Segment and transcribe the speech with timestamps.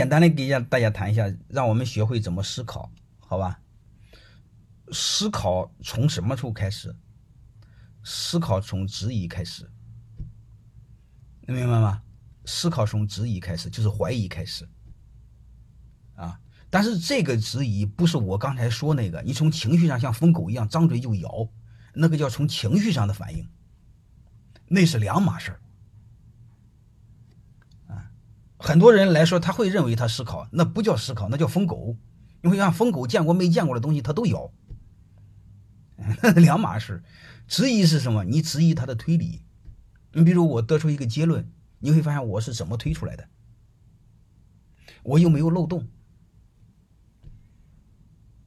[0.00, 3.60] 简单的给一下大家谈一下，让我们学会怎么思考，好吧？
[4.92, 6.96] 思考从什么时候开始？
[8.02, 9.70] 思考从质疑开始，
[11.42, 12.02] 能明白吗？
[12.46, 14.66] 思考从质疑开始，就是怀疑开始。
[16.14, 16.40] 啊，
[16.70, 21.46] 但是这个质疑不是我刚才说那个，你从情绪上像疯狗一样张嘴就咬，
[21.92, 23.46] 那个叫从情绪上的反应，
[24.66, 25.60] 那是两码事儿。
[28.62, 31.96] 很多人来说，他会认为他思考，那不叫思考，那叫疯狗。
[32.42, 34.52] 因为像疯狗见过没见过的东西，他都咬，
[36.36, 37.02] 两码事。
[37.48, 38.22] 质疑是什么？
[38.24, 39.42] 你质疑他的推理。
[40.12, 43.28] 你比如我得出一个结论，你会发现我是怎么推出来的，
[45.02, 45.88] 我又没有漏洞？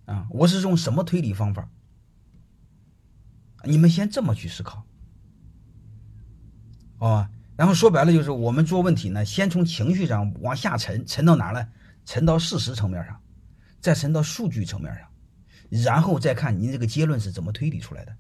[0.06, 1.70] 啊，我是用什么推理方法？
[3.66, 4.86] 你们先这么去思考，
[7.00, 7.28] 哦。
[7.56, 11.68] 然后说白了就是，我们做问题呢，先从情绪上往下沉，沉到哪呢？
[12.04, 13.18] 沉到事实层面上，
[13.80, 15.08] 再沉到数据层面上，
[15.84, 18.16] 然后再看您这个结论是怎么推理出来的。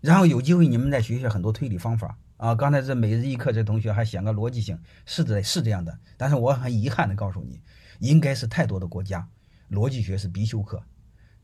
[0.00, 2.54] 然后有机会你们再学学很多推理方法啊。
[2.54, 5.96] 刚才这每日一课这同学还显个逻辑性，是的，是这样的。
[6.16, 7.60] 但是我很遗憾的告诉你，
[8.00, 9.28] 应该是太多的国家
[9.70, 10.82] 逻辑学是必修课，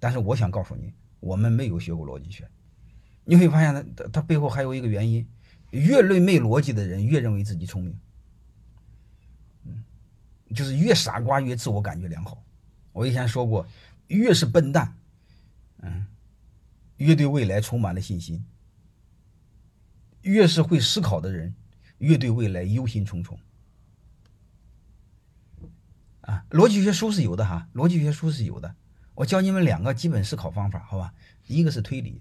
[0.01, 2.49] 但是我想告诉你，我们没有学过逻辑学。
[3.25, 5.29] 你会发现它它背后还有一个原因。
[5.73, 7.99] 越论没逻辑的人，越认为自己聪明，
[9.65, 9.85] 嗯，
[10.55, 12.43] 就是越傻瓜越自我感觉良好。
[12.93, 13.67] 我以前说过，
[14.09, 14.95] 越是笨蛋，
[15.79, 16.07] 嗯，
[16.99, 18.45] 越对未来充满了信心；
[20.21, 21.55] 越是会思考的人，
[21.99, 23.39] 越对未来忧心忡忡。
[26.21, 28.77] 啊，逻辑学书是有的哈，逻辑学书是有的。
[29.15, 31.15] 我教你们两个基本思考方法，好吧？
[31.47, 32.21] 一个是推理，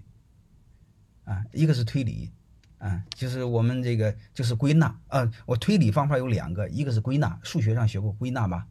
[1.24, 2.32] 啊，一个是推理。
[2.82, 8.66] 啊，就是我们这个就是归纳啊，我推理方法有两个，一个是归纳，数学上学过归纳吧？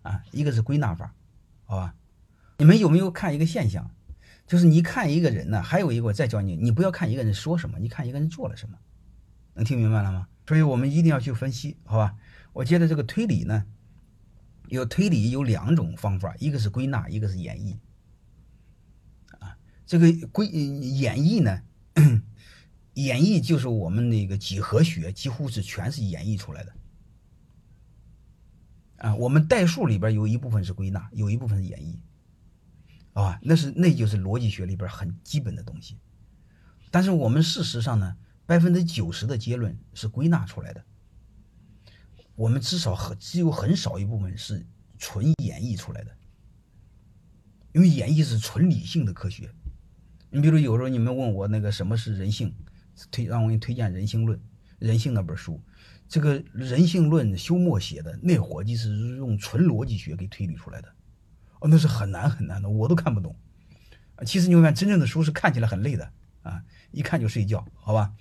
[0.00, 1.14] 啊，一个是归纳法，
[1.66, 1.94] 好吧？
[2.56, 3.90] 你们有没有看一个现象？
[4.46, 8.78] 就是你看一个人呢，还有一个我再教你，你不要看一个人说什么，你看一个人做了什么，
[9.52, 10.26] 能听明白了吗？
[10.48, 12.16] 所以我们一定要去分析，好吧？
[12.54, 13.66] 我觉得这个推理呢，
[14.68, 17.76] 有推理有两种方法，一个是归纳，一个是演绎。
[19.40, 21.60] 啊，这个归演绎呢？
[22.94, 26.72] 演绎就是我们那个几何学，几乎是全是演绎出来的。
[28.98, 31.96] 啊，我们代数里边有一部分是归纳，有一部分是演绎，
[33.12, 35.98] 啊，那是那就是逻辑学里边很基本的东西。
[36.90, 38.16] 但是我们事实上呢，
[38.46, 40.84] 百分之九十的结论是归纳出来的。
[42.36, 44.64] 我们至少很只有很少一部分是
[44.96, 46.16] 纯演绎出来的，
[47.72, 49.50] 因为演绎是纯理性的科学。
[50.30, 52.54] 你比如有时候你们问我那个什么是人性？
[53.10, 54.38] 推让我给你推荐《人性论》，
[54.78, 55.60] 人性那本书，
[56.08, 60.88] 这个《人性论》休谟写的，那伙计是用纯逻辑学给推理出来的，
[61.60, 63.34] 哦，那是很难很难的，我都看不懂。
[64.24, 66.12] 其实你会看，真正的书是看起来很累的
[66.42, 66.62] 啊，
[66.92, 68.12] 一看就睡觉，好吧？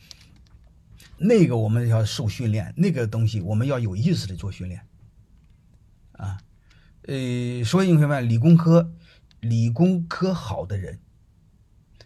[1.18, 4.82] 那个我们要受训练，那个东西我们要有意识的做训练
[6.14, 6.40] 啊。
[7.04, 8.92] 呃，所以你会发现，理工科
[9.40, 11.00] 理工科好的人，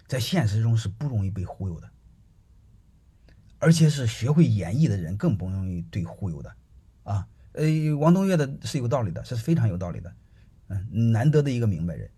[0.08, 1.90] 在现实中是不容易被忽悠的。
[3.60, 6.56] 而且是学会演绎的人更不容易被忽悠的，
[7.04, 7.66] 啊，呃，
[7.98, 10.14] 王东岳的是有道理的，是非常有道理的，
[10.68, 12.12] 嗯，难得的一个明白人，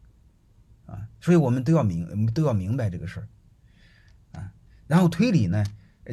[0.85, 3.27] 啊，所以我们都要明都要明白这个事儿，
[4.39, 4.51] 啊，
[4.85, 5.63] 然后推理呢，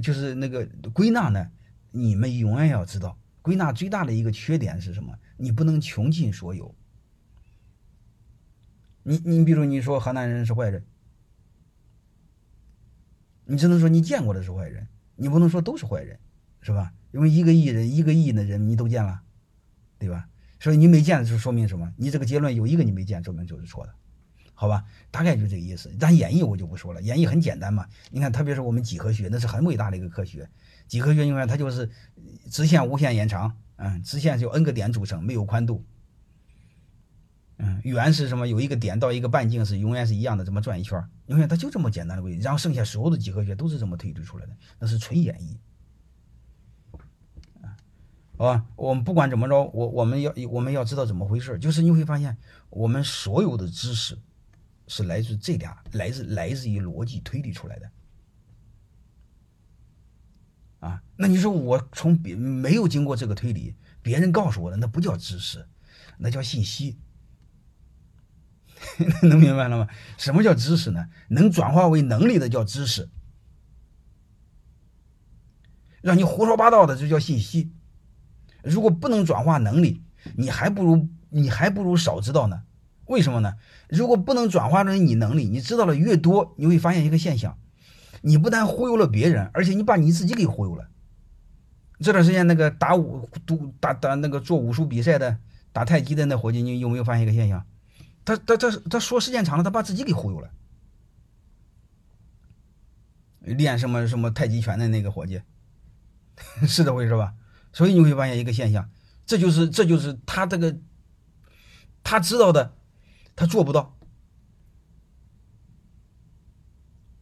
[0.01, 1.51] 就是那个归纳呢，
[1.91, 5.19] 你们永远要知道，归纳最大的一个缺点是什么？
[5.37, 6.73] 你不能穷尽所有，
[9.03, 10.85] 你你比如你说河南人是坏人，
[13.45, 14.87] 你只能说你见过的是坏人。
[15.17, 16.19] 你不能说都是坏人，
[16.61, 16.93] 是吧？
[17.13, 19.23] 因为一个亿人，一个亿的人你都见了，
[19.99, 20.29] 对吧？
[20.61, 21.93] 所以你没见的就说明什么？
[21.97, 23.95] 你这个结论有一个你没见，说明就是错的，
[24.55, 24.85] 好吧？
[25.11, 25.91] 大概就这个意思。
[25.99, 27.87] 但演绎我就不说了，演绎很简单嘛。
[28.11, 30.49] 你看，特别是我们几何学，那是很伟大的一个科学。
[30.87, 31.91] 几何学你看它就是
[32.51, 35.85] 直线无限延长，嗯，直线就 n 个点组成，没有宽度。
[37.59, 38.47] 嗯，圆是什么？
[38.47, 45.57] 有一个点到一个半径是永远是一样的，这么转一圈永远它就这么简单的规律，然后剩下所有的几何学都是这么推理出来的，那是纯演绎。
[47.63, 47.77] 啊，
[48.37, 52.37] 好吧，我们不管怎么着，我我们要我们要知道怎么回事，就是你会发现，
[52.69, 54.19] 我们所有的知识
[54.87, 57.91] 是来自这俩，来自来自于逻辑推理出来的。
[60.81, 65.67] 啊，那你说我从别没有经过这个推理，别人告诉我的，那不叫知识，
[66.19, 66.99] 那叫信息。
[69.23, 69.89] 能明白了吗？
[70.19, 71.09] 什么叫知识呢？
[71.29, 73.09] 能转化为能力的叫知识，
[76.03, 77.73] 让你胡说八道的就叫信息，
[78.63, 80.03] 如果不能转化能力，
[80.37, 82.63] 你还不如你还不如少知道呢。
[83.07, 83.55] 为什么呢？
[83.89, 87.57] 如果不能转化成你能力，你知道了越多，你会发现一个现象：
[88.21, 90.89] 你不但忽悠了别人，而且你把你自己给忽悠了。
[92.01, 95.39] 这段时间那个打武、都打打那个做武术比赛的、
[95.73, 97.65] 打太极的那伙计，你有没有发现一个现象？
[98.27, 100.51] 他他他他说时间长了，他把自己给忽悠了。
[103.41, 105.41] 练什么什么太极拳的那个伙计，
[106.69, 107.33] 是这回事吧？
[107.73, 108.91] 所以你会发现一个现象，
[109.25, 110.77] 这就是这就是他这个
[112.05, 112.75] 他知道的。
[113.39, 113.99] 他做不到，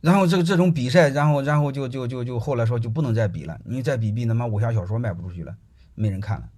[0.01, 5.56] 然后这个这种比赛，然后然后就就就就后来说就不能再比了，你再比比他妈武侠小说卖不出去了，
[5.97, 6.49] 没人看了。